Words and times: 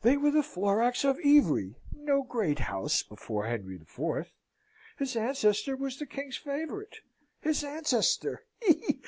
They 0.00 0.16
were 0.16 0.26
of 0.30 0.34
the 0.34 0.42
Floracs 0.42 1.04
of 1.04 1.20
Ivry. 1.24 1.76
No 1.94 2.24
great 2.24 2.58
house 2.58 3.04
before 3.04 3.46
Henri 3.46 3.76
IV. 3.76 4.32
His 4.98 5.14
ancestor 5.14 5.76
was 5.76 6.00
the 6.00 6.06
king's 6.06 6.36
favourite. 6.36 6.96
His 7.42 7.62
ancestor 7.62 8.42
he! 8.60 9.00